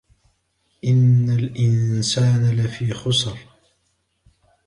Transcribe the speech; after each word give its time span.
إِنَّ 0.83 1.29
الْإِنسَانَ 1.29 2.57
لَفِي 2.57 2.93
خُسْرٍ 2.93 3.37